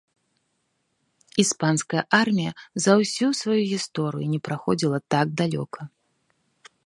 [1.43, 2.51] Іспанская армія
[2.87, 5.81] за ўсю сваю гісторыю не праходзіла так далёка.